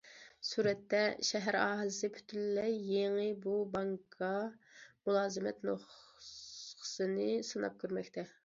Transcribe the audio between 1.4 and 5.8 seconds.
ئاھالىسى پۈتۈنلەي يېڭى بۇ بانكا مۇلازىمەت